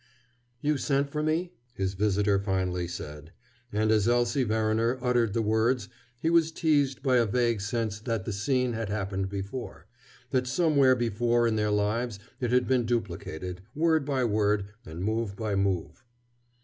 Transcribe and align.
"You 0.61 0.79
sent 0.79 1.11
for 1.11 1.21
me?" 1.21 1.53
his 1.75 1.93
visitor 1.93 2.39
finally 2.39 2.87
said. 2.87 3.33
And 3.71 3.91
as 3.91 4.07
Elsie 4.07 4.41
Verriner 4.43 4.97
uttered 4.99 5.33
the 5.33 5.43
words 5.43 5.89
he 6.19 6.31
was 6.31 6.51
teased 6.51 7.03
by 7.03 7.17
a 7.17 7.25
vague 7.27 7.61
sense 7.61 7.99
that 7.99 8.25
the 8.25 8.33
scene 8.33 8.73
had 8.73 8.89
happened 8.89 9.29
before, 9.29 9.85
that 10.31 10.47
somewhere 10.47 10.95
before 10.95 11.45
in 11.47 11.55
their 11.55 11.69
lives 11.69 12.17
it 12.39 12.51
had 12.51 12.67
been 12.67 12.87
duplicated, 12.87 13.61
word 13.75 14.03
by 14.03 14.23
word 14.23 14.69
and 14.87 15.03
move 15.03 15.35
by 15.35 15.53
move. 15.53 16.03